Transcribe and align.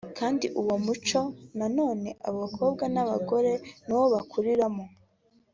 kandi 0.17 0.45
uwo 0.61 0.75
muco 0.85 1.21
na 1.57 1.67
none 1.77 2.07
abo 2.25 2.37
bakobwa 2.43 2.83
n’abagore 2.93 3.51
niwo 3.85 4.05
bakuriramo 4.13 4.85